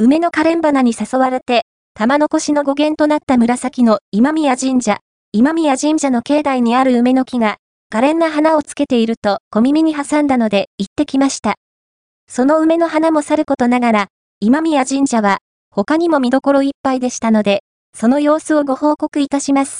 [0.00, 1.62] 梅のカレン花に誘われて、
[1.92, 5.00] 玉のしの語源となった紫の今宮神社、
[5.32, 7.56] 今宮神社の境内にある梅の木が、
[7.90, 11.56] 可憐な花をつけていると小耳に挟んだので行ってきました。
[12.28, 14.06] その梅の花もさることながら、
[14.38, 15.38] 今宮神社は
[15.72, 19.76] 他にも見どころいっぱいでしたので、その様子をご報告いたします。